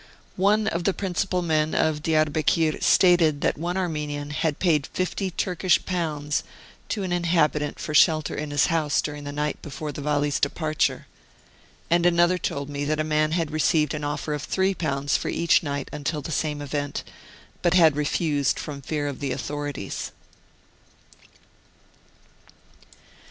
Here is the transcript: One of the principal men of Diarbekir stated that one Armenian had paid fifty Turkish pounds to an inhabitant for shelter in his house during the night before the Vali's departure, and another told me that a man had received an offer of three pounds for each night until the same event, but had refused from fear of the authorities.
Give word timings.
One 0.35 0.65
of 0.67 0.85
the 0.85 0.95
principal 0.95 1.43
men 1.43 1.75
of 1.75 2.01
Diarbekir 2.01 2.81
stated 2.81 3.41
that 3.41 3.55
one 3.55 3.77
Armenian 3.77 4.31
had 4.31 4.57
paid 4.57 4.87
fifty 4.93 5.29
Turkish 5.29 5.85
pounds 5.85 6.41
to 6.89 7.03
an 7.03 7.11
inhabitant 7.11 7.77
for 7.77 7.93
shelter 7.93 8.33
in 8.33 8.49
his 8.49 8.65
house 8.65 8.99
during 8.99 9.25
the 9.25 9.31
night 9.31 9.61
before 9.61 9.91
the 9.91 10.01
Vali's 10.01 10.39
departure, 10.39 11.05
and 11.87 12.07
another 12.07 12.39
told 12.39 12.67
me 12.67 12.83
that 12.85 12.99
a 12.99 13.03
man 13.03 13.33
had 13.33 13.51
received 13.51 13.93
an 13.93 14.03
offer 14.03 14.33
of 14.33 14.41
three 14.41 14.73
pounds 14.73 15.17
for 15.17 15.27
each 15.29 15.61
night 15.61 15.87
until 15.93 16.23
the 16.23 16.31
same 16.31 16.63
event, 16.63 17.03
but 17.61 17.75
had 17.75 17.95
refused 17.95 18.57
from 18.57 18.81
fear 18.81 19.05
of 19.07 19.19
the 19.19 19.31
authorities. 19.31 20.11